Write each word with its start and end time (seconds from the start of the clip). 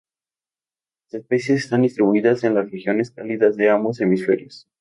Las 1.11 1.21
especies 1.21 1.65
están 1.65 1.83
distribuidas 1.83 2.43
en 2.43 2.55
las 2.55 2.71
regiones 2.71 3.11
cálidas 3.11 3.55
de 3.55 3.69
ambos 3.69 4.01
hemisferios. 4.01 4.67